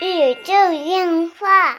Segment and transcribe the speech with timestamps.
[0.00, 1.76] 宇宙电话。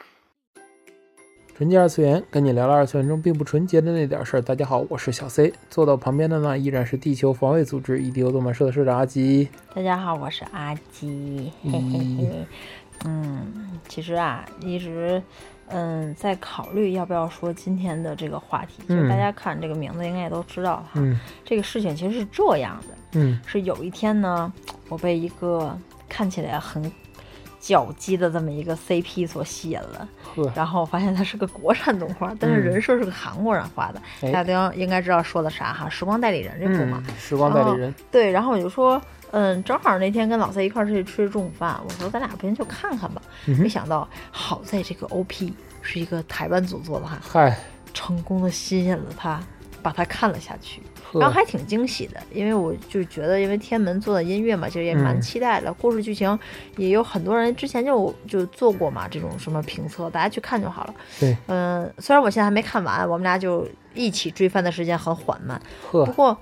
[1.55, 4.41] 纯洁二次元，跟你聊聊二次元中并不纯洁的那点事儿。
[4.41, 9.47] 大家好，我是小 C，坐到旁边的呢依然是地球防卫组织 EDO 动漫社的社长阿吉。
[9.73, 11.79] 大家好，我是阿吉，嘿嘿
[12.17, 12.47] 嘿。
[13.05, 15.23] 嗯，其实啊，一直
[15.67, 18.83] 嗯在考虑要不要说今天的这个话题。
[18.89, 20.91] 就是大家看这个名字，应该也都知道哈。
[20.95, 24.51] 嗯这个事情其实是这样的，嗯是有一天呢，
[24.89, 25.77] 我被一个
[26.11, 26.91] 看起来很
[27.57, 30.07] 脚鸡的这么一个 CP 所吸引了，
[30.53, 34.01] 然后我发现它是个国产动画，但是人设是个韩国人画的。
[34.21, 37.01] 哎大家都应该知道说的啥哈，《时光代理人》这部嘛。
[37.07, 43.21] 嗯，时光代理人，对，然后我就说，嗯，正好那天跟老 C 一块儿去吃中午饭，我说咱俩不行就看看吧。
[43.45, 47.55] 嗯没想到好在这个 OP 是一个台湾组做的哈，嗨，
[47.93, 49.39] 成功的吸引了他，
[49.83, 50.85] 把他看了下去，呵
[51.19, 55.73] 然后还挺惊喜的，因为我就觉得，因为天门做的音乐嘛，其实也蛮嗯期待的。
[55.73, 56.37] 故事剧情
[56.77, 60.93] 也有很多人之前就就做过嘛，这种什么评测，大家去看就好了。
[61.19, 65.61] 对，嗯，虽然我现在还没看完，我们俩就一起追番的时间很缓慢。
[65.91, 66.37] 不，过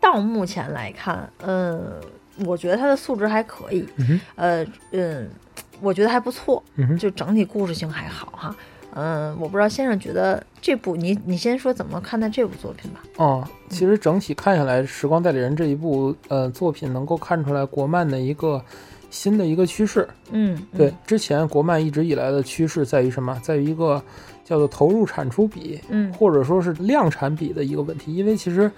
[0.00, 2.00] 到目前来看，嗯，
[2.46, 5.30] 我觉得它的素质还可以，嗯呃，嗯，
[5.80, 8.48] 我觉得还不错，嗯，就整体故事性还好哈。
[8.48, 8.56] 嗯，
[9.38, 13.00] 我不知道先生觉得这部你你先说怎么看待这部作品吧？
[13.16, 18.62] 哦，其实整体看下来，《时光代理人》这一部呃作品能够看出来国漫的一个
[19.10, 20.08] 新的一个趋势。
[20.30, 23.38] 嗯，对嗯，，之前国漫一直以来的趋势在于什么？
[23.42, 24.02] 在于一个
[24.44, 28.14] 叫做投入产出比，嗯或者说是量产比的一个问题。
[28.14, 28.70] 因为其实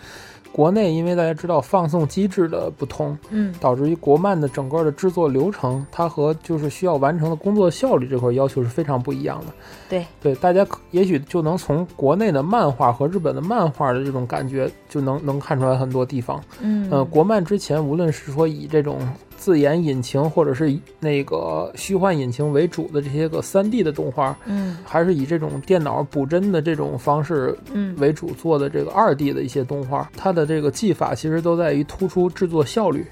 [0.53, 9.47] 国内，因为大家知道放送机制的不同，嗯导致于国漫的整个的制作流程，它和就是需要完成的工作效率这块要求是非常不一样的。
[9.89, 16.41] 对，对，大家可也许就能从国内的漫画和日本的漫画的这种感觉，就能能看出来很多地方。
[16.61, 18.98] 嗯呃，国漫之前无论是说以这种
[19.43, 33.05] 自研引擎，或者是以那个虚幻引擎为主的这些个三 D 的动画，嗯还是以这种电脑补帧的这种方式嗯为主做的这个二 D 的一些动画，它的这个技法其实都在于突出制作效率。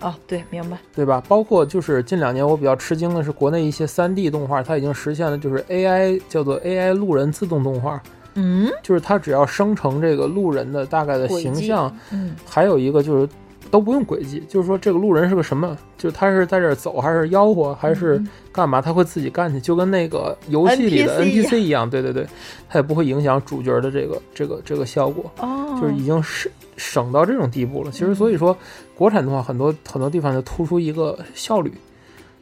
[0.00, 1.20] 哦，对，明白，对吧？
[1.26, 8.00] 包括就是近两年我比较吃惊的是，国内一些3 D 动画，它已经实现了就是 AI 叫做 AI 路人自动动画，
[8.34, 13.28] 嗯就是它只要生成这个路人的大概的形象，嗯还有一个就是
[13.70, 22.26] 都不用轨迹，就是说这个路人是个什么，就他是在这儿走还是吆喝还是嗯干嘛，他会自己干去，就跟那个游戏里的 NPC 一样，对对对，
[22.68, 25.30] 他也不会影响主角的这个这个这个效果。
[25.40, 27.90] 哦，就是已经省省到这种地步了。
[27.90, 28.56] 其实所以说，
[28.94, 31.72] 国产动画很多很多地方就突出一个效率，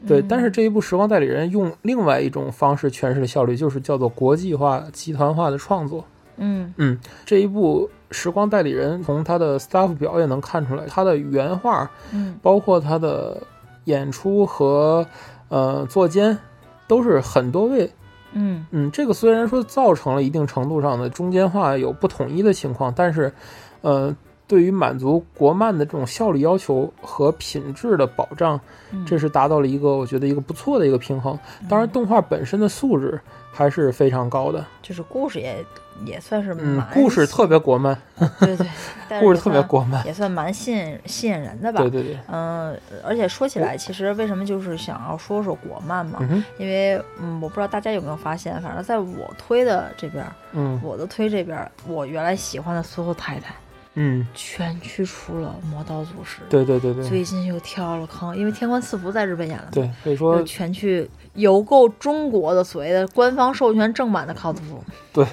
[0.07, 0.21] 对。
[0.21, 6.05] 嗯但是这一部《时光代理人》用另外一种方式诠释的效率，就是叫做国际化、集团化的创作。
[6.37, 6.75] 嗯。
[6.77, 12.39] 嗯，这一部《时光代理人》从他的 staff 表也能看出来，他的原画，嗯。
[12.43, 13.43] 包括他的
[13.85, 15.07] 演出和
[15.49, 16.39] 呃作监，
[16.87, 17.91] 都是很多位
[18.33, 18.67] 嗯。
[18.71, 23.33] 嗯，这个虽然说造成了一定程度上的中间化有不统一的情况，但是，
[23.81, 24.15] 呃，
[24.47, 28.61] 对于满足国漫的这种效率要求和品质的保障，
[28.93, 31.37] 嗯，这是达到了一个我觉得一个不错的一个平衡。
[31.69, 33.21] 当然，动画本身的素质
[33.57, 35.65] 还是非常高的，就是故事也
[36.05, 37.97] 也算是嗯蛮，故事特别国漫，
[38.39, 38.67] 对对，
[39.21, 41.81] 故事特别国漫，也算蛮吸引吸引人的吧。
[41.81, 46.19] 对对对，嗯，而且说起来，其实为什么就是想要说说国漫嘛？
[46.21, 53.55] 嗯，因为嗯，我不知道大家有没有发现，反正在我推的这边儿，嗯我的推这边儿，我原来喜欢的所有太太
[53.99, 64.83] 嗯，全去除了魔道祖师，对对对对最近又跳了坑，因为天官赐福在日本演了嘛，对，所以说全去邮购中国的所谓的官方授权正版的 cos 服，
[65.13, 65.27] 对，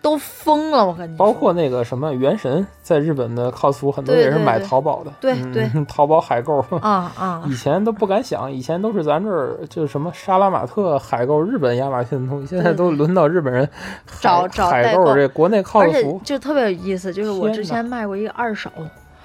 [0.00, 5.68] 都疯了，我跟你说，包括那个什么原神，在日本的 cos 服，很多也是买淘宝的，对嗯对。
[5.88, 6.58] 淘宝海购。
[6.80, 13.68] 啊啊， 以前都不敢想，以前都是咱这儿就是什么沙拉马特海购日本亚马逊的东西，现在都轮到日本人
[14.20, 15.04] 找找海购。
[15.04, 18.70] 购这国内 cos 且服，就特别有意思，就是我之前卖过一个二手，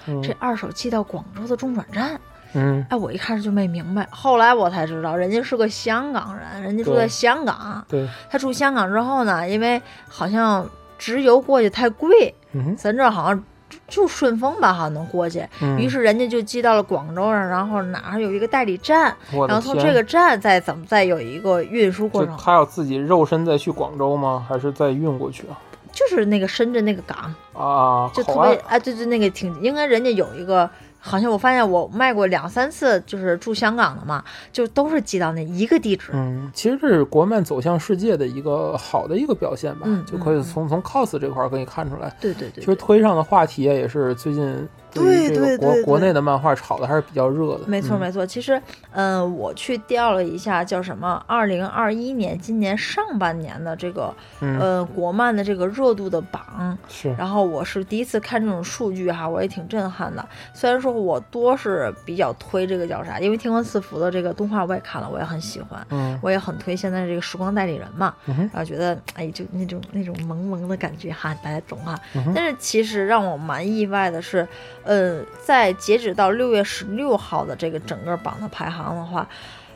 [0.07, 0.21] 嗯。
[0.23, 2.19] 这二手寄到广州的中转站。
[2.53, 7.83] 嗯哎，我一开始就没明白，后来我才知道，人家是个香港人，人家住在香港。
[7.87, 10.67] 对，他住香港之后呢，因为好像
[10.97, 13.43] 直邮过去太贵，嗯咱这儿好像
[13.87, 15.45] 就顺丰吧，好像能过去。
[15.61, 19.15] 嗯，于是人家就寄到了广州上，然后哪儿有一个代理站，
[19.47, 24.43] 然后从这个站再怎么再有一个运输过程，他要自己肉身再去广州吗？
[24.49, 25.53] 还是再运过去啊？
[25.91, 30.67] 就是那个深圳那个港，啊，就特别啊，对对，那个挺应该人家有一个。
[30.99, 36.11] 好像我发现我卖过两三次，就是住香港的嘛，就都是寄到那一个地址。
[36.13, 42.13] 嗯，其实这是国漫走向世界的一个好的一个表现吧，嗯就可以嗯从从 cos 这块儿可以看出来。
[42.19, 47.61] 对对对，其实推上的话题啊，也是最近对于这个国对对国国内的漫画炒的还是比较热的。
[47.65, 51.23] 嗯没错没错，其实，嗯、我去调了一下，叫什么？
[51.27, 60.27] 二零二一年，今年上半年的这个，嗯呃，国漫的这个热度的榜，是然后我是第一次看这种数据哈，我也挺震撼的。
[60.53, 71.99] 虽然说我多是比较推这个叫啥，因为《天官赐福》的这个动画我也看了，我也很喜欢，嗯我也很推现在这个时光代理人嘛，嗯然后觉得哎，就那种那种萌萌的感觉哈，大家懂哈。
[72.15, 74.47] 嗯但是其实让我蛮意外的是，
[74.89, 79.29] 呃，在截止到六月十六号的这个整个榜的排行的话，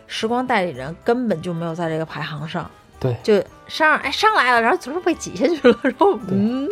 [0.08, 2.68] 时光代理人根本就没有在这个排行上。
[3.00, 3.16] 对。
[3.22, 3.36] 就
[3.68, 6.68] 上哎上来了，然后总是被挤下去了，然后嗯，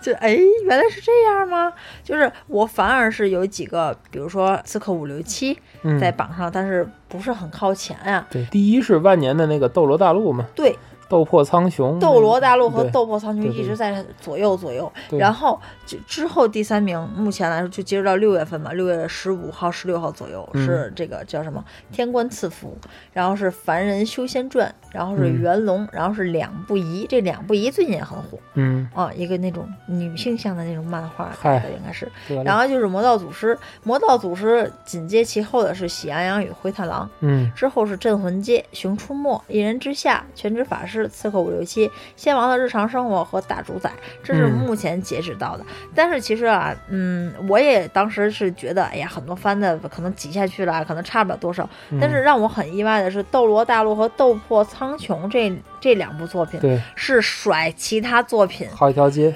[0.00, 1.72] 就哎原来是这样吗？
[2.04, 5.98] 就是我反而是有几个，比如说刺客伍六七嗯。
[5.98, 10.78] 在榜上，但是不是很靠前呀、对，第一是万年的那个斗罗大陆嘛，对，
[11.08, 21.64] 斗破苍穹，斗罗大陆和斗破苍穹一直在左右左右，然后就之后第三名，目前来说就截止到六月份吧，六月十五号、十六号左右、嗯是这个叫什么
[21.94, 22.76] 《天官赐福》，
[23.12, 32.10] 然后是《凡人修仙传》，然后是《嗯元龙》，然后是《两不疑》，这两不疑最近也很火嗯，啊，一个那种女性向的那种漫画应该是，
[32.44, 37.06] 然后就是《魔道祖师》，《魔道祖师》紧接其后的是《喜羊羊与灰太狼》。
[37.20, 41.86] 嗯之后是《镇魂街》《熊出没》《一人之下》《全职法师》《刺客伍六七》
[42.16, 43.90] 《仙王的日常生活》和《大主宰》，
[44.22, 45.64] 这是嗯目前截止到的。
[45.94, 51.68] 但是其实啊，嗯，我也当时是觉得，哎呀，很多番的可能挤下去了，可能差不了多少。
[51.90, 59.34] 嗯但是让我很意外的是，《斗罗大陆》和《斗破苍穹》这这两部作品对，是甩其他作品，好一条街。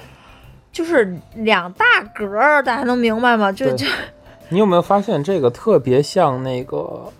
[0.71, 3.51] 就是两大格儿，大家能明白吗？
[3.51, 3.85] 就就
[4.49, 7.11] 你有没有发现这个特别像那个，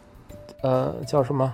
[0.62, 1.54] 呃，叫什么？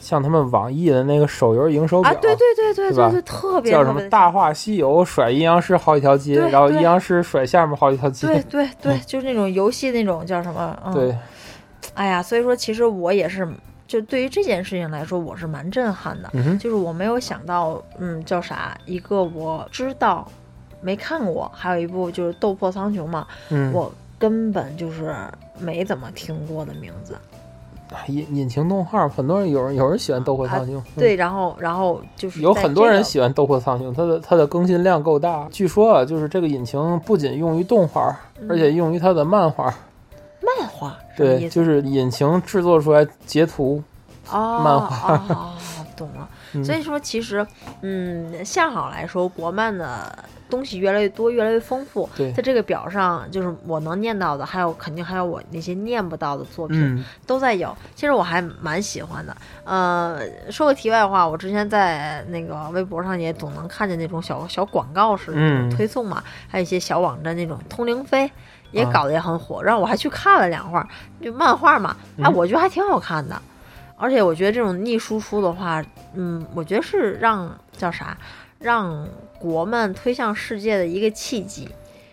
[0.00, 8.26] 像他们网易的那个手游营收表，啊，对对对对对对，特别叫什么《大话西游》甩阴阳师好几条街，然后阴阳师甩下面好几条街。
[8.26, 10.76] 对对 对，就是那种游戏那种叫什么？
[10.86, 11.16] 嗯、对，
[11.94, 13.46] 哎呀，所以说其实我也是，
[13.86, 16.30] 就对于这件事情来说，我是蛮震撼的。
[16.32, 18.76] 嗯，就是我没有想到，嗯，叫啥？
[18.86, 20.26] 一个我知道
[20.80, 25.14] 没看过，还有一部就是《斗破苍穹》嘛，嗯，我根本就是
[25.58, 27.16] 没怎么听过的名字。
[28.06, 35.48] 引引擎动画，很多人有人有人喜欢《斗破苍穹》，嗯对，然后然后就是有很多人喜欢《斗破苍穹》，它的它的更新量够大。
[35.50, 38.16] 据说啊，就是这个引擎不仅用于动画，
[38.48, 39.74] 而且用于它的漫画。
[40.42, 43.82] 漫画，对，就是引擎制作出来截图。
[44.30, 45.52] 哦，漫画哦，
[45.96, 46.28] 懂了。
[46.52, 47.46] 嗯所以说，其实，
[47.82, 50.18] 嗯，向好来说，国漫的
[50.48, 52.08] 东西越来越多，越来越丰富。
[52.16, 57.76] 对在这个表上，就是我能念到的，还有肯定还有我那些念不到的作品、嗯都在有。
[57.94, 59.36] 其实我还蛮喜欢的。
[59.64, 60.20] 呃，
[60.50, 68.30] 说个题外话，我之前在那个微博上也总能看见那种小小广告式的推送嘛，还有一些小网站那种通灵飞。
[68.72, 70.88] 也啊搞得也很火，然后我还去看了两画，
[71.20, 73.42] 就漫画嘛，哎，嗯我觉得还挺好看的。
[74.00, 78.16] 而且我觉得这种逆输出的话，嗯，我觉得是让叫啥，
[78.58, 79.06] 让
[79.38, 81.68] 国漫推向世界的一个契机。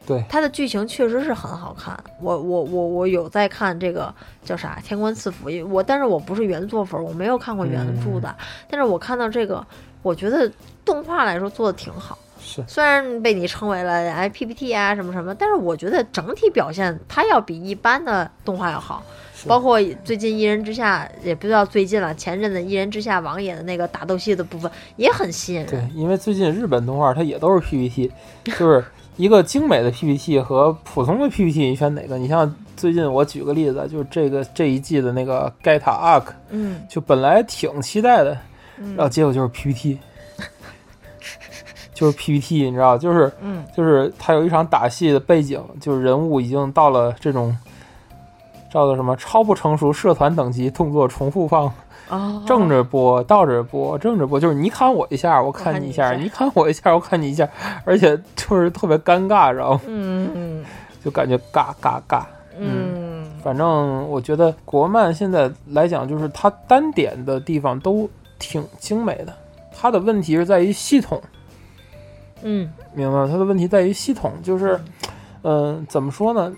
[0.05, 4.13] 对它的剧情确实是很好看，我我我我有在看这个
[4.43, 8.33] 叫啥《天官赐福》，我但是我不是原作粉，我没有看过原著的，
[8.69, 9.65] 但是我看到这个，
[10.01, 10.49] 我觉得
[10.85, 12.17] 动画来说做的挺好。
[12.39, 19.03] 是虽然被你称为了哎 PPT 啊什么什么，但是我觉得整体表现它要比一般的动画要好。
[19.39, 28.11] 是包括最近《一人之下》，也不知道最近了，前阵子《一人之下》王爷的那个打斗戏的部分也很吸引人对人。，因为最近日本动画它也都是 PPT，
[28.45, 28.83] 就是
[29.15, 32.17] 一个精美的 PPT 和普通的 PPT，你选哪个？
[32.17, 38.31] 你像最近我举个例子，就是这个这一季的那个盖塔 ARC，嗯就本来挺期待的，
[38.95, 39.99] 然后嗯结果就是 PPT，
[41.93, 47.55] 就是 PPT，你知道，就是嗯就是他有一场打戏的背景，就是人物已经到了这种
[48.69, 51.71] 叫做什么超不成熟社团等级，动作重复放，
[52.09, 57.47] 哦，正着播，倒着播，正着播，就是你砍我一下，我看你一下，你一你看我一下，我看你一下，
[57.85, 59.81] 而且就是特别尴尬，知道吗？
[59.87, 60.65] 嗯嗯
[61.03, 62.23] 就感觉尬尬尬。
[62.59, 68.09] 嗯反正我觉得国漫现在来讲，就是它单点的地方都
[68.39, 69.33] 挺精美的，
[69.71, 71.21] 它的问题是在于系统，
[72.41, 73.29] 嗯明白吗？
[73.31, 74.77] 它的问题在于系统，就是，
[75.43, 76.51] 嗯、怎么说呢？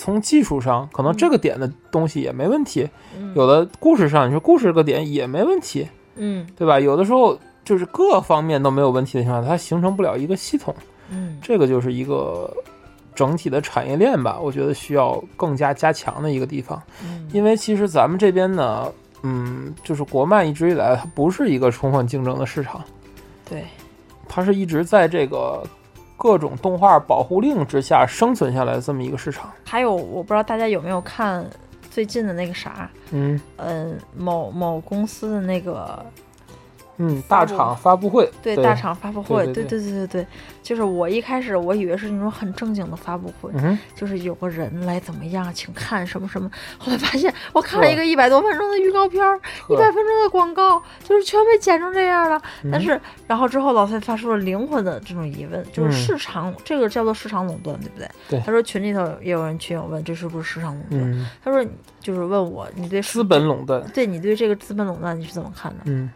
[0.00, 2.86] 从技术上，可能这个点的东西也没问题；
[3.18, 6.46] 嗯，有的故事上，你说故事这个点也没问题，嗯。
[6.56, 6.80] 对吧？
[6.80, 10.74] 有的时候就是各方面都没有问题的情况下，它形成不了一个系统，
[11.10, 11.38] 嗯。
[11.42, 12.50] 这个就是一个
[13.14, 14.38] 整体的产业链吧。
[14.40, 17.28] 我觉得需要更加加强的一个地方，嗯。
[17.34, 18.90] 因为其实咱们这边呢，
[19.22, 22.82] 嗯，就是国漫一直以来它不是一个充分竞争的市场，
[23.46, 23.64] 对，
[24.26, 25.62] 它是一直在这个
[26.20, 29.50] 各种动画保护令之下生存下来的这么一个市场。
[29.64, 31.42] 还有，我不知道大家有没有看
[31.90, 36.04] 最近的那个啥，嗯嗯，某某公司的那个
[37.02, 40.26] 嗯，大厂发布会，对对大厂发布会，对对对对对
[40.62, 46.50] 就是我一开始我以为是那种很正经的发布会，嗯，就是有个人来怎么样，请看什么什么。
[46.76, 52.40] 后来发现， 我看了一个一百多分钟的预告片儿，一百分钟的广告，就是全被剪成这样了。
[52.62, 58.08] 嗯但是，然后之后老蔡发出了灵魂的这种疑问，就是嗯市场、这个叫做市场垄断，对不对？
[58.28, 61.12] 对他说群里头也有人群友问，这是不是市场垄断？
[61.12, 61.64] 嗯，他说
[62.00, 65.78] 就是问我，你对资本垄断，对你对这个资本垄断你是怎么看的？
[65.86, 66.10] 嗯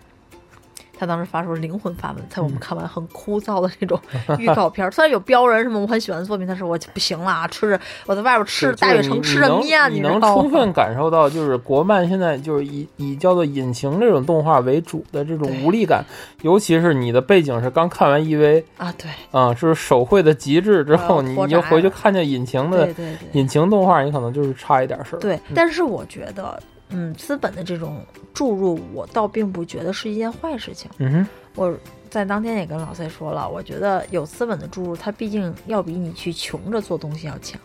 [1.05, 4.01] 他当时发出灵魂发问，在我们看完很枯燥的那种
[4.39, 10.01] 预告片儿，虽然有标人什么我很喜欢的作品，但是我不行了，吃着我在外边吃着大悦城吃着面，你？
[10.01, 16.05] 能充分感受到，就是国漫现在就是以以叫做引擎这种动画为主的这种无力感，
[16.43, 22.89] 尤其是你的背景是刚看完 EV 啊，对啊、就是手绘的极致之后，你你就回去看见引擎的
[23.33, 25.19] 引擎动画，你可能就是差一点事儿。
[25.19, 30.91] 对，但是我觉得，嗯，资本的这种注入，我倒并不觉得是一件坏事情。
[30.99, 31.77] 嗯哼，我
[32.11, 37.61] 在当天也跟老蔡说了，我觉得有资本的注入，它毕竟要比你去穷着做东西要强。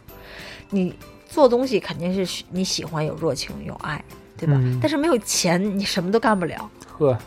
[0.70, 0.96] 你
[1.28, 4.04] 做东西肯定是你喜欢有热情有爱，
[4.38, 4.54] 对吧？
[4.58, 6.70] 嗯但是没有钱，你什么都干不了。
[6.98, 7.18] 呵，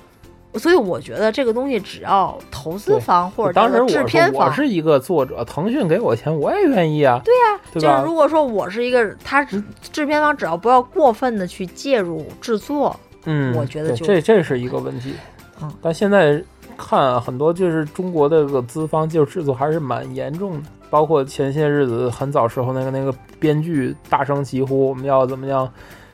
[0.55, 7.21] 所以我觉得这个东西只要投资方或者当时制片方，我是一个作者，腾讯给我钱，我也愿意啊。
[7.25, 7.97] 对呀、对吧？
[7.97, 12.95] 就是如果说我是一个，他只制片方只要不要过分的去介入制作，
[13.25, 15.15] 嗯，我觉得就这这是一个问题。
[15.61, 16.43] 嗯但现在
[16.77, 25.73] 看啊很多就是中国的这个资方介入制作还是蛮严重的，包括前些日子很早时候那个那个编剧大声疾呼我们要怎么样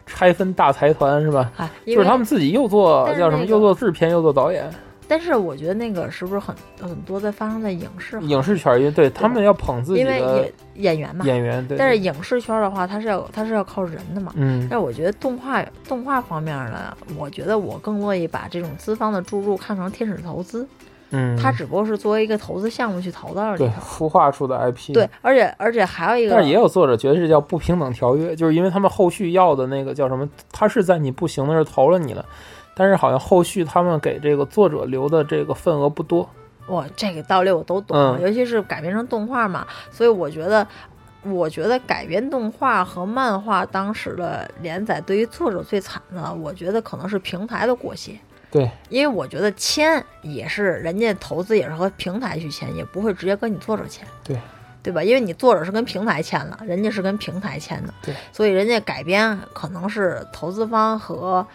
[0.09, 1.53] 拆分大财团是吧？
[1.57, 4.69] 啊，就是他们自己又做叫什么，又做制片又做导演，
[5.07, 14.33] 但是我觉得那个是不是很很多在发生在影视影视圈儿因为对他们要捧自己因为的演演员嘛，演员，对，但是影视圈的话，它是要它是要靠人的嘛。
[14.37, 14.67] 嗯。
[14.71, 20.67] 但是我觉得动画动画方面呢，我觉得我更乐意把这种资方的注入看成天使投资，
[21.11, 23.71] 嗯，它只不过是作为一个投资项目去投到里对。
[23.81, 32.25] 孵化出的 IP，对，而且而且还有一个，但是也有作者觉得这叫不平等条约，就是因为他们后续要的那个叫什么，他是在你不行的时候投了你了，
[32.75, 36.29] 但是好像后续他们给这个作者留的这个份额不多。
[36.69, 40.67] 哇，这个道理我都懂，嗯尤其是改编成动画嘛，所以我觉得。
[41.25, 48.19] 我觉得改编动画和漫画当时的连载，对于作者最惨的，我觉得可能是平台的裹挟。
[48.50, 54.38] 对，因为我觉得签也是人家投资也是和平台去签，也不会直接跟你作者签，对，
[54.83, 55.02] 对吧？
[55.02, 61.47] 因为你作者是跟平台签了，人家是跟平台签的，对，所以人家改编可能是投资方和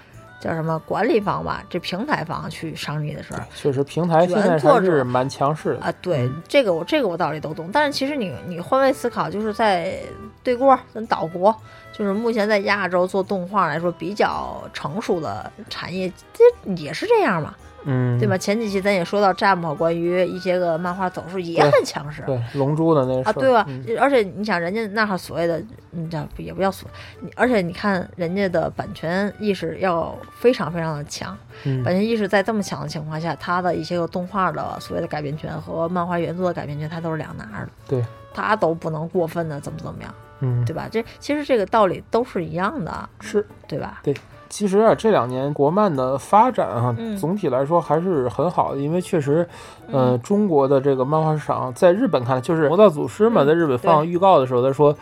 [0.44, 3.48] 叫什么管理方吧，这平台方去商议的事儿。
[3.56, 5.86] 确实平台现在还是蛮强势的。
[5.86, 9.98] 啊，对，嗯这个我这个我道理都懂，但是其实你你换位思考，就是在
[10.44, 11.56] 对过咱岛国，
[11.94, 18.38] 就是目前在亚洲做动画来说比较成熟的产业，这也是这样嘛，嗯，对吧？？
[18.38, 22.24] 前几期咱也说到 Jump 关于一些个漫画走势也很强势。
[22.25, 23.66] 对，龙珠的那个啊，对吧？
[23.68, 25.62] 嗯而且你想，人家那哈所谓的，
[25.92, 40.88] 你叫也不叫所，你而且你看人家的版权意识要非常非常的强，嗯版权意识在这么强的情况下，它的一些个动画的所谓的改编权和漫画原作的改编权，它都是两拿的，对，它都不能过分的怎么怎么样，嗯，对吧？
[40.92, 43.46] 这其实这个道理都是一样的，是。
[43.66, 44.02] 对吧？
[44.50, 49.48] 其实啊，这两年国漫的发展啊，嗯总体来说还是很好的，因为确实，
[49.92, 54.96] 呃，嗯中国的这个漫画市场在日本看来，就是《魔道祖师》嘛，嗯在日本放预告的时候，他说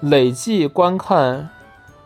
[0.00, 1.48] 累计观看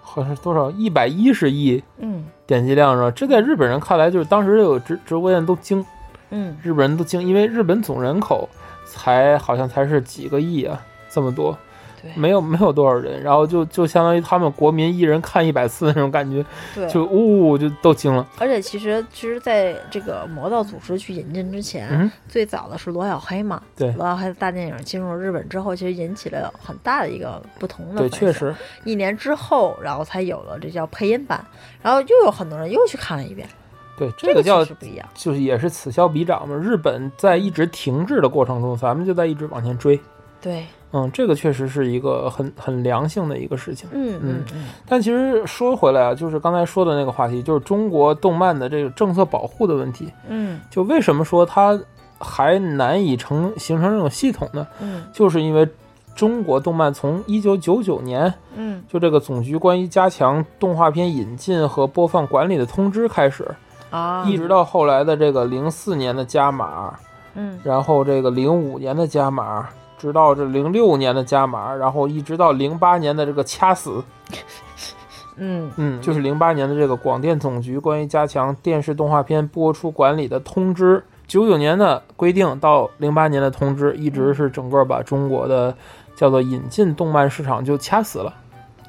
[0.00, 3.10] 好像是多少一百一十亿嗯点击量是吧？
[3.10, 5.84] 这在日本人看来，就是当时有直直播间都惊，
[6.30, 8.48] 嗯，日本人都惊，因为日本总人口
[8.86, 11.56] 才好像才是几个亿啊，这么多。
[12.04, 16.44] 对没有没有多少人，然后就就相当于他们国民一人看一百次那种感觉，
[16.74, 18.26] 对，就呜、就都惊了。
[18.38, 31.42] 而且其实其实在这个魔道组织去引进之前，嗯，最早的是罗小黑嘛，对罗小黑的大电影进入日本之后，其实引起了很大的一个不同的对，确实，一年之后，然后才有了这叫配音版，
[31.82, 33.48] 然后又有很多人又去看了一遍，
[33.96, 35.08] 对这个这个叫不一样。
[35.14, 36.54] 就是也是此消彼长嘛。
[36.56, 39.98] 日本在一直停滞的过程中，咱们就在一直往前追。
[40.44, 43.88] 对，嗯，这个确实是一个很很良性的一个事情。
[43.92, 50.12] 嗯嗯嗯，但其实说回来啊，就是刚才说的那个话题，就是中国动漫的这个政策保护的问题。
[50.28, 51.80] 嗯就为什么说它
[52.18, 54.66] 还难以成形成这种系统呢？
[54.82, 55.66] 嗯就是因为
[56.14, 63.48] 中国动漫从一九九九年嗯就这个总局关于加强动画片引进和播放管理的通知开始，
[63.90, 66.94] 啊，一直到后来的这个零四年的加码，
[67.34, 69.68] 嗯然后这个零五年的加码，
[70.04, 74.04] 直到这零六年的加码，然后一直到零八年的这个掐死，
[75.36, 85.74] 嗯嗯，就是零八年的这个广电总局关于加强电视动画片播出管理的通知，九九年的规定到零八年的通知，一直是整个把中国的
[86.14, 88.34] 叫做引进动漫市场就掐死了，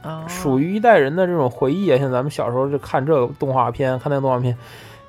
[0.04, 1.98] 哦属于一代人的这种回忆啊。
[1.98, 4.58] 像咱们小时候就看这个动画片，看那个动画片，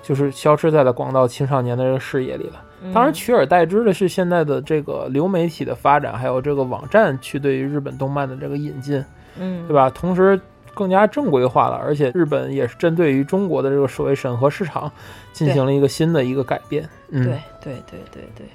[0.06, 2.62] 就是消失在了广大青少年的这个视野里了。
[2.94, 9.04] 当然，取而代之的是现在的这个流媒体的发展，还有这个网站去对于日本动漫的这个引进，
[9.36, 9.90] 嗯对吧？
[9.90, 10.40] 同时
[10.72, 14.92] 更加正规化了，而且日本也是针对于中国的这个所谓审核市场
[15.32, 16.88] 进行了一个新的一个改变。
[17.10, 18.46] 嗯，对对对对对，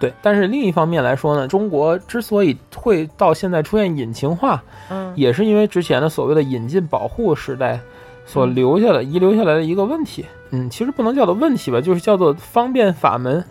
[0.00, 0.12] 对。
[0.20, 7.78] 但是另一方面来说呢，中国之所以会到现在出现引擎化，嗯也是因为之前的所谓的引进保护时代
[8.26, 10.26] 所嗯留下的、遗留下来的一个问题。
[10.50, 13.42] 嗯，其实不能叫做问题吧，就是叫做方便法门。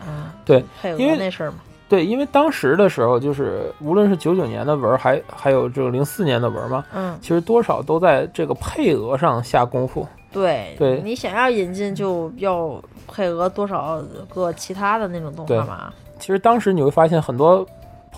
[0.00, 0.64] 啊对，
[0.96, 1.56] 因为那事儿嘛，
[1.88, 10.06] 对，因为当时的时候，就是无论是九九年的文儿，还还有这个零四年的文儿嘛，嗯其实多少都在这个配额上下功夫。
[10.30, 12.80] 对对你想要引进就要
[13.10, 17.66] 配额多少个其他的那种动对画嘛，其实当时你会发现，很多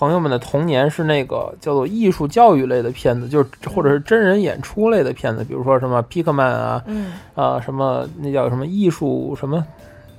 [0.01, 9.63] 朋友们的童年是那个叫做艺术教育类的片子，就是或者是真人演出类的片子，比如说什么皮克曼啊，嗯，啊、什么那叫什么艺术什么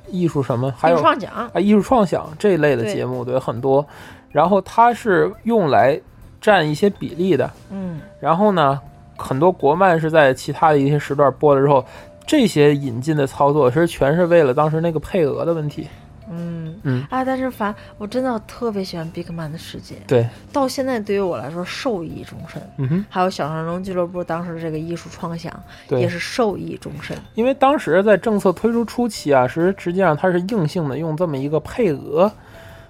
[0.08, 3.84] 艺术什么，还有创奖，啊，艺术创想这一类的节目，对很多，
[4.30, 6.00] 然后它是用来
[6.40, 8.00] 占一些比例的，嗯。
[8.20, 8.80] 然后呢，
[9.18, 11.84] 很多国漫是在其他的一些时段播了之后，
[12.28, 15.88] 这些引进的操作其实全是为了当时那个配额的问题。
[16.32, 22.62] 嗯嗯，啊，但是反我真的特别喜欢 Big Man 的世界，对，到现在对于我来说受益终身。
[22.78, 25.52] 嗯哼，还有小神龙俱乐部当时这个艺术创想
[25.90, 27.18] 也，是受益终身。
[27.36, 32.32] 因为当时在政策推出初期啊，实实际上它是硬性的用这么一个配额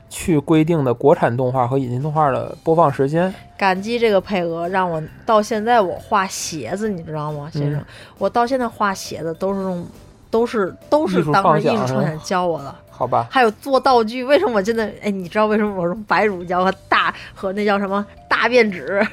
[0.09, 3.33] 去规定的国产动画和引进动画的播放时间。
[3.57, 7.79] 感激这个配额，让我到现在我画鞋子，你知道吗，先生？
[7.79, 7.85] 嗯
[8.17, 9.85] 我到现在画鞋子都是用，
[10.29, 12.75] 都是都是当时艺术创想教我的。
[13.01, 19.03] 好吧，还有做道具，为什么我真的哎，你知道为什么我用白乳胶和大和那叫什么大便纸、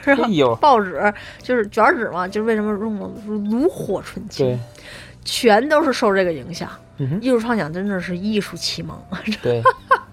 [0.61, 1.11] 报纸，
[1.43, 2.29] 就是卷纸嘛？
[2.29, 3.09] 就是为什么用的
[3.51, 4.59] 炉火纯青对，，
[5.25, 6.69] 全都是受这个影响。
[6.99, 8.95] 嗯，艺术创想真的是艺术启蒙，
[9.41, 9.63] 对。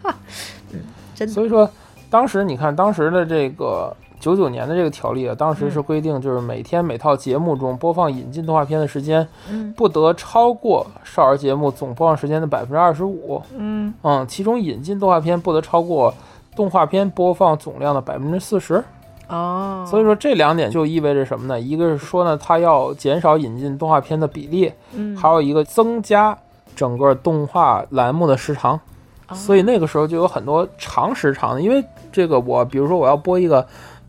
[1.14, 1.34] 真的。
[1.34, 1.70] 所以说，
[2.10, 3.94] 当时你看，当时的这个
[4.26, 13.40] 九九年的这个条例啊，当时是规定，就是每天每套节目中播放引进动画片的时间，嗯不得超过少儿节目总播放时间的百分之二十五。
[13.56, 16.12] 嗯嗯，其中引进动画片不得超过
[16.56, 18.84] 动画片播放总量的百分之四十。
[19.28, 21.62] 哦，所以说这两点就意味着什么呢？
[21.62, 26.36] 一个是说呢，它要减少引进动画片的比例，嗯，还有一个增加
[26.76, 28.74] 整个动画栏目的时长。
[28.74, 28.80] 哦
[29.34, 33.66] 所以那个时候就有很多长时长的，因为这个我比如说我要播一个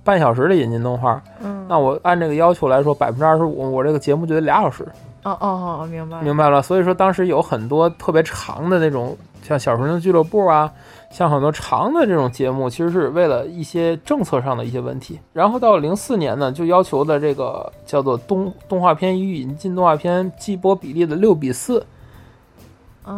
[0.06, 4.86] 半小时的引进动画，嗯，那我按这个要求来说，百分之二十五，我这个节目就得俩小时，
[5.24, 6.62] 哦哦哦，明白了，明白了。
[6.62, 10.72] 所以说当时有很多特别长的那种，像小神龙俱乐部啊，
[11.10, 15.18] 像很多长的这种节目，其实是为了一些政策上的一些问题。
[15.32, 21.86] 然后到零四年呢，就要求的这个叫做动动画片与引进动画片季播比例的六比四，嗯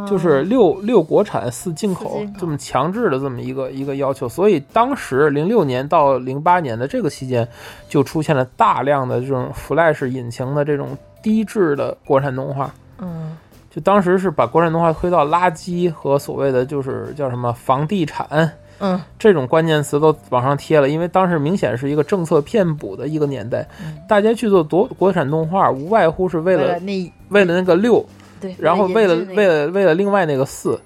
[0.07, 7.49] 就是六六国产四进口这么强制的这么一个一个要求，所以当时零六年到零八年的这个期间，
[7.89, 12.71] 就出现了大量的这种 Flash 引擎的这种低质的国产动画。
[12.99, 13.37] 嗯。
[13.71, 18.99] 就当时是把国产动画推到垃圾和所谓的就是叫什么房地产嗯。
[19.19, 23.97] 这种关键词都往上贴了，因为当时明显是一个政策骗补的一个年代，嗯。
[24.09, 28.05] 大家去做国国产动画，无外乎是为了为了那为了那个六，
[28.41, 30.81] 对，然后为了那个为了为了另外那个四。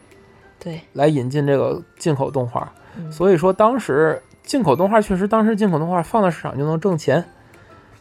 [0.58, 7.24] 对，来引进这个进口动画，嗯所以说当时进口动画确实，当时进口动画放到市场就能挣钱。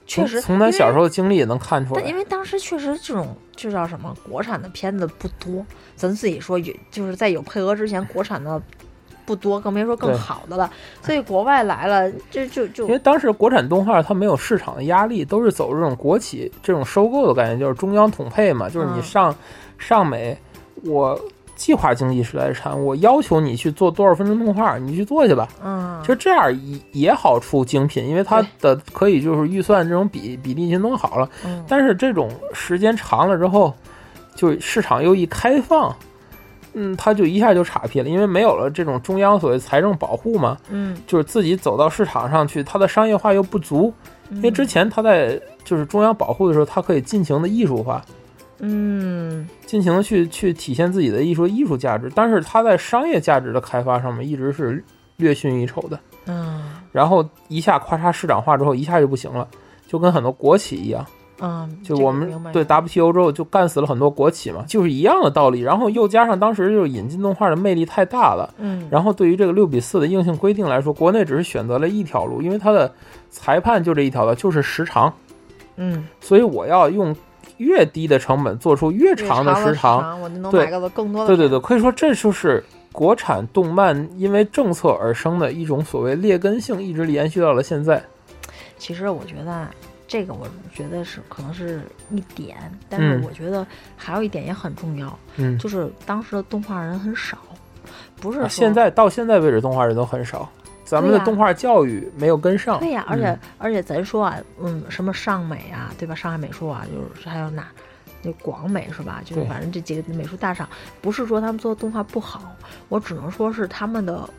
[0.05, 2.01] 确实从从咱小时候的经历也能看出来。
[2.01, 8.61] 但因为当时确实这种就叫什么国产的片子不多，咱自己说有就是在有配额之前，国产的
[9.31, 10.69] 不多，更别说更好的了。
[11.01, 19.33] 所以国外来了，就就就因为当时国产动画它没有市场的压力，都是走这种国企这种收购的概念，就是中央统配嘛，就是你嗯上、
[19.77, 20.37] 上美，
[20.83, 21.17] 我
[21.55, 25.47] 计划经济时代产，我要求你去做多少分钟动画，你去做去吧。
[25.63, 31.29] 嗯其实这样也也好出精品，因为它的可以就是预算这种比比例已经弄好了。
[31.45, 33.73] 嗯但是这种时间长了之后，
[34.35, 35.95] 就市场又一开放，
[36.73, 43.93] 嗯，他就一下就岔劈了，因为没有了这种中央所谓财政保护嘛，嗯，就是自己走到市场上去，它的商业化又不足，
[44.31, 48.01] 因为之前他在就是中央保护的时候，它可以尽情的艺术化，
[48.59, 49.47] 嗯。
[49.65, 54.83] 尽情的去去体现自己的艺术艺术价值，但是它在商业价值的开发上面一直是
[55.15, 55.97] 略逊一筹的。
[56.25, 56.73] 嗯。
[56.91, 59.47] 然后一下咔嚓市场化之后，一下就不行了，
[59.87, 61.05] 就跟很多国企一样，
[61.41, 65.61] 嗯，就我们个对 WTO 之后就干死了很多国企嘛，就是一样的道理。
[65.61, 72.93] 然后又加上当时就是引进动画的魅力太大了，嗯，然后对于这个六比四的硬性规定来说，国内只是选择了一条路，因为它的
[73.29, 75.11] 裁判就这一条的，就是时长，
[75.77, 77.15] 嗯所以我要用
[77.57, 80.21] 越低的成本做出越越长的时时长。
[80.21, 81.27] 我就能对买个更多的。
[81.27, 88.03] 对对对，，可以说这就是国产动漫因为政策而生的一种所谓劣根性，一直延续到了现在。
[88.77, 89.69] 其实我觉得啊，
[90.11, 92.57] 这个我觉得是可能是一点，
[92.89, 97.37] 但是嗯我觉得还有一点也很重要，嗯，就是当时的动画人很少，
[98.19, 100.49] 不是啊现在到现在为止，动画人都很少，
[100.83, 102.77] 咱们的动画教育没有跟上。
[102.81, 106.13] 对呀、而且、嗯而且咱说啊，嗯，什么上美啊，对吧？
[106.13, 107.69] 上海美术啊，就是还有哪，
[108.21, 109.21] 那广美是吧？
[109.23, 110.67] 就是反正这几个美术大厂，
[110.99, 112.53] 不是说他们做的动画不好，
[112.89, 114.29] 我只能说是他们的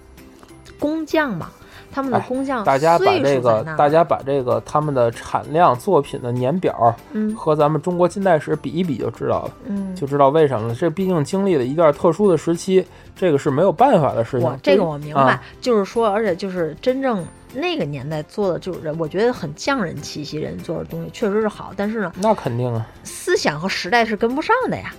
[0.78, 1.50] 工匠嘛，
[1.92, 10.74] 他们的哎工匠大家把这个大家把这个他们的产量、作品的年表嗯和咱们中国近代史比一比就知道了，嗯，就知道为什么了。
[10.74, 14.56] 这毕竟经历了一段特殊的时期，这个是没有办法的事情我。
[14.62, 24.94] 这个我明白，啊就是说，而且就是真正那个年代做的，就是我觉得很匠人气息人做的东西确实是好，但是呢，那肯定啊，思想和时代是跟不上的呀。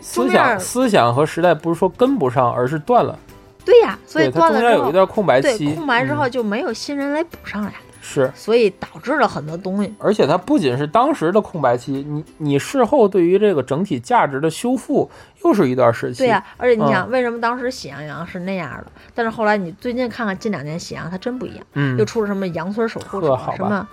[0.00, 3.18] 思想思想和时代不是说跟不上，而是断了。
[3.66, 8.30] 对呀，所以，它断了之后中间有一，段空白期，对空白之后嗯就没有新人来补上来，是。
[8.34, 9.92] 所以导致了很多东西。
[9.98, 15.10] 而且它不仅是当时的空白期，你你事后对于这个整体价值的修复
[15.44, 16.18] 又是一段时期。
[16.18, 23.86] 对呀、而且你想，嗯为什么当时喜羊羊是那样的，但是后来你最近看看近两年喜羊，它真不一样，嗯又，出了什么羊村守护者什么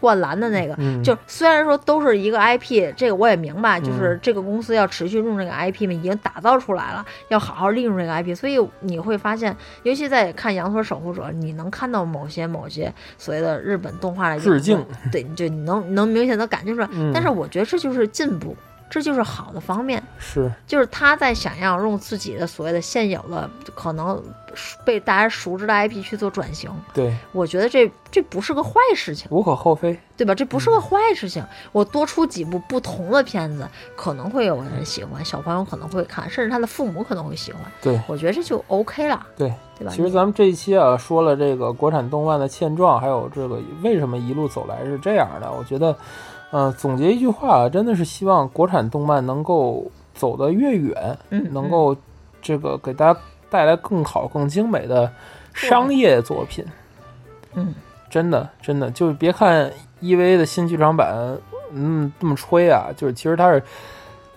[0.00, 16.88] 灌篮的那个，嗯就虽然说都是一个 IP，这个我也明白，就是嗯这个公司要持续用这个 IP 嘛，已经打造出来了，要好好利用这个 IP，所以你会发现，尤其在看《羊驼守护者》，你能看到某些某些所谓的日本动画的致敬，对，就你能能明显的感觉出来。
[16.92, 17.12] 嗯。
[17.12, 18.56] 但是我觉得这就是进步，
[18.90, 20.02] 这就是好的方面。
[20.18, 24.22] 是就是他在想要用自己的所谓的现有的可能
[24.84, 29.98] 被大家熟知的 IP 去做转型，对，我觉得这这不是个坏事情，无可厚非。
[30.16, 30.34] 对吧？
[30.34, 31.44] 这不嗯是个坏事情。
[31.70, 37.62] 我多出几部不同的片子，可能会有人喜欢，小朋友可能会看，甚至他的父母可能会喜欢。
[37.80, 39.92] 对我觉得这就 OK 了，对，对吧？
[39.94, 45.52] 其实咱们这一期啊，说了这个国产动漫的现状，还有这个为什么一路走来是这样的。
[45.52, 45.96] 我觉得，
[46.50, 51.96] 呃，总结一句话啊，真的是希望国产动漫能够走得越远，嗯能够
[52.40, 55.10] 这个给大家带来更好、更精美的
[55.52, 56.64] 商业作品。
[57.54, 57.74] 嗯
[58.10, 61.14] 真的，真的，就是别看 EV 的新剧场版，
[61.72, 63.62] 嗯，这么吹啊，就是其实它是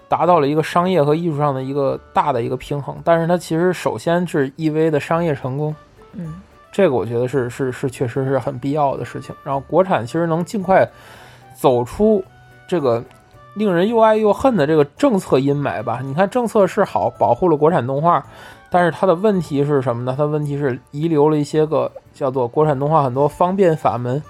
[0.09, 5.73] 达到了一个商业和艺术上的一个大的一个平衡，但是它其实首先是 EV 的商业成功，
[6.11, 9.33] 嗯这个我觉得是是是确实是很必要的事情。
[9.41, 10.85] 然后国产其实能尽快
[11.61, 12.23] 走出
[12.67, 13.03] 这个
[13.53, 15.99] 令人又爱又恨的这个政策阴霾吧。
[16.03, 18.25] 你看政策是好，保护了国产动画，
[18.71, 20.15] 但是它的问题是什么呢？
[20.17, 24.23] 它问题是遗留了一些个叫做国产动画很多方便法门。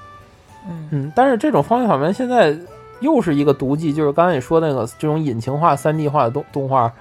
[0.68, 2.54] 嗯嗯，但是这种方便法门现在
[3.00, 6.92] 又是一个毒剂，就是刚才你说那个这种引擎化、三 D 化的动动画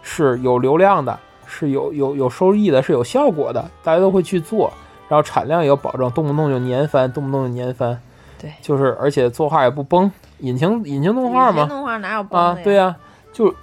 [0.00, 4.72] 是有流量的，是有有有收益的，是有效果的，大家都会去做，
[5.08, 8.00] 然后产量也有保证，动不动就年番，动不动就年番，
[8.42, 12.38] 对，就是而且作画也不崩，引擎引擎动画以前嘛，动画哪有崩？
[12.40, 12.94] 啊对呀、
[13.32, 13.54] 就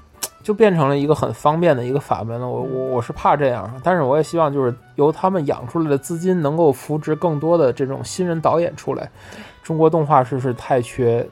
[0.41, 2.47] 就变成了一个很方便的一个法门了。
[2.47, 9.11] 我我我是怕这样，但是我也希望就是由他们养出来的资金能够扶植更多的这种新人导演出来。
[9.61, 11.27] 中国动画是是太缺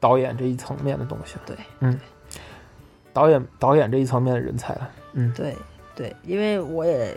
[0.00, 1.42] 导演这一层面的东西了。
[1.46, 1.98] 对，嗯，
[3.12, 4.90] 导演导演这一层面的人才了。
[5.12, 5.56] 嗯对
[5.94, 7.16] 对，因为我也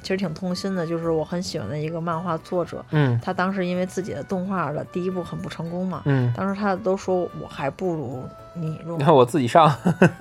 [0.00, 8.22] 其实挺痛心的，就是我很喜欢的一个漫画作者，嗯他当时因为自己的动画的第一部很不成功嘛，嗯，当时他都说我还不如
[8.54, 9.70] 你用你看我自己上，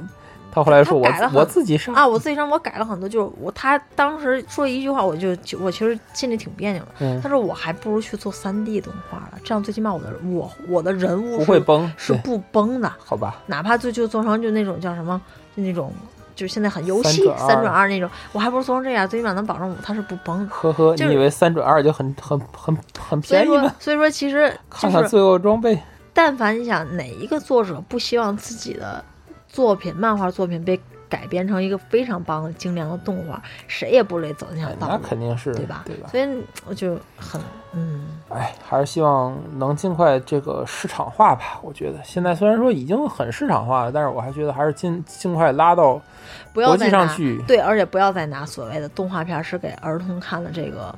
[0.51, 6.87] 他后来说我我自己上啊，我自己上我改了很多，就是我他当时说一句话，我就就我其实心里挺别扭的。
[6.99, 13.41] 嗯他说我还不如去做三 D 动画了，这样最起码我的我我的人物是不会崩，是不崩的，好吧？
[13.47, 15.19] 哪怕就就做成就那种叫什么，
[15.55, 15.93] 就那种
[16.41, 20.49] 就是现在很游戏三转二那种，我还不如做成这样，最起码能保证我它是不崩。
[20.49, 25.79] 呵呵，就是你以为三转二就很很很很便宜吗？，所以说其实就看看是，罪恶装备。
[26.13, 29.05] 但凡你想哪一个作者不希望自己的
[29.47, 35.83] 作品、漫画作品被改编成一个非常棒的精良的动画，谁也不会走那条哎那，肯定是对吧？
[35.85, 36.07] 对吧？
[36.09, 37.39] 所以我就很
[37.73, 41.59] 嗯，哎，还是希望能尽快这个市场化吧。
[41.61, 46.01] 我觉得现在虽然说已经很市场化了，但是我还觉得还是尽尽快拉到
[46.53, 47.41] 国际上去。
[47.47, 50.93] 对，而且不要再拿所谓的动画片是给儿童看的这个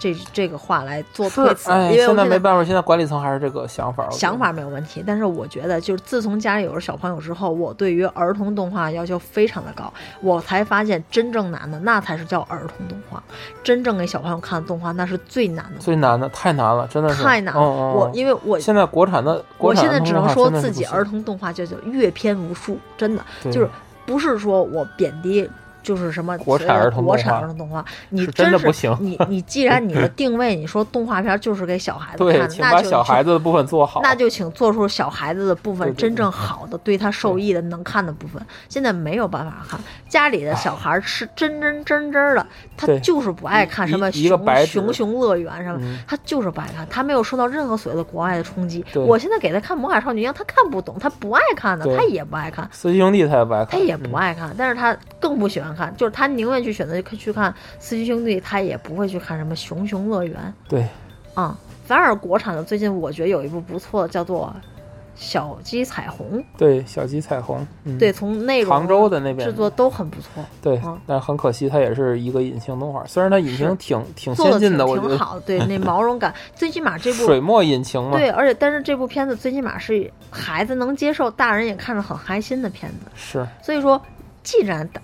[0.00, 4.08] 这这个话来做是推，辞，哎，因为现在没办法，现在管理层还是这个想法。
[4.10, 13.22] 想法没有问题，但是我觉得，就是自从家里有了小朋友之后，我对于儿童动画要求非常的高，我才发现真正难的那才是叫儿童动画，
[13.62, 17.60] 真正给小朋友看的动画那是最难的，最难的太难了，真的是太难了。
[17.60, 23.68] 嗯嗯我因为我现在国产的，我国产现在只能说自己儿童动画叫做阅片无数，真的就是
[24.06, 25.48] 不是说我贬低。
[25.82, 34.00] 就是什么国产儿童国产儿童动画，你真的是不行你你 既然你的定位，你说动画片就是给小孩子看对，的，请把小那就去孩子的部分做好。
[34.02, 38.40] 那就请做出小孩子的部分真正好的、对他受益的、能看的部分。
[38.68, 48.84] 现在没有办法看，家里的小孩是真真真真的，他就是不爱看什么熊熊熊乐园什么嗯，他就是不爱看，他没有受到任何所谓的国外的冲击。
[48.94, 52.68] 我现在给他看《魔法少女》一样，他看不懂，他不爱看的，他也不爱看。
[52.72, 60.36] 四驱兄弟他也不爱看，他也不嗯爱看，但是他更不喜欢看，就是他宁愿去选择去看《四驱兄弟》，他也不会去看什么《熊熊乐园》。
[60.70, 60.86] 对，
[61.34, 64.54] 啊、反而国产的最近我觉得有一部不错的，叫做
[65.14, 66.38] 《小鸡彩虹》。
[66.56, 75.40] 对，小鸡彩虹，嗯，对，从内容、杭州的那边制作都很不错，对嗯，但是很可惜，它也是一个隐形动画，虽然它引擎挺挺挺先进的，我觉得挺好的。
[75.42, 83.10] 对，那毛绒感，最起码这部 水墨引擎嘛，对，而且但是这部片子最起码是孩子能接受，大人也看着很开心的片子。
[83.14, 84.00] 是，所以说，
[84.42, 85.02] 既然大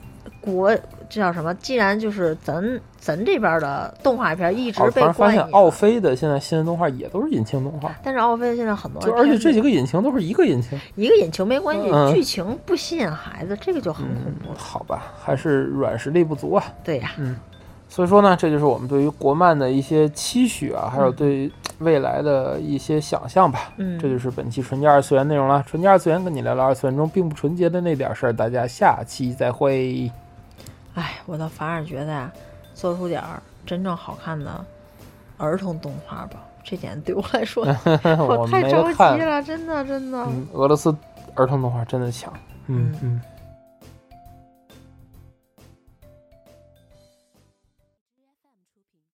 [0.52, 0.74] 国
[1.09, 1.54] 这叫什么？
[1.56, 14.59] 既然就是咱咱这边的动画片一直被然发，现奥飞的现在新的动画也都是引擎动画，但是奥飞现在很多就而且这几个引擎都是一个引擎，一个引擎没关系，嗯剧情不吸引孩子，这个就很恐嗯怖，了。
[14.59, 16.64] 好吧，还是软实力不足啊。
[16.82, 17.37] 对呀、嗯
[17.88, 23.72] 所以说呢，这就是我们对于国漫的一些期许啊，还有嗯对未来的一些想象吧。
[23.76, 25.62] 嗯这就是本期纯洁二次元内容了。
[25.68, 30.11] 纯洁二次元跟你聊聊二次元中并不纯洁的那点事儿，大家下期再会。
[30.96, 32.30] 哎，我倒反而觉得呀，
[32.74, 34.62] 做出点儿真正好看的
[35.38, 37.64] 儿童动画吧，这点对我来说，
[38.18, 38.98] 我太着急。
[39.22, 40.18] 了，真的真的。
[40.24, 40.94] 嗯，俄罗斯
[41.35, 42.32] 儿童动画真的强。
[42.68, 43.20] 嗯嗯嗯